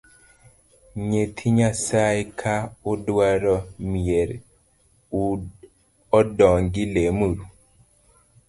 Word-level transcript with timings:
Nyithii 1.09 1.53
nyasae 1.57 2.21
ka 2.39 2.55
udwaro 2.91 3.55
mier 3.89 4.29
u 5.23 5.23
odong’i 6.19 6.83
lem 6.93 7.17
uru 7.29 7.43